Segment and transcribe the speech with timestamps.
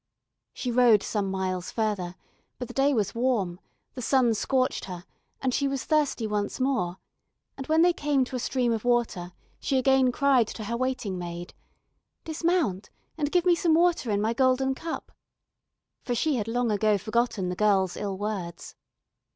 [0.51, 2.15] She rode some miles further,
[2.57, 3.59] but the day was warm,
[3.93, 5.05] the sun scorched her,
[5.39, 6.97] and she was thirsty once more,
[7.55, 11.19] and when they came to a stream of water, she again cried to her waiting
[11.19, 11.53] maid:
[12.23, 15.11] "Dismount, and give me some water in my golden cup,"
[16.01, 18.73] for she had long ago forgotten the girl's ill words.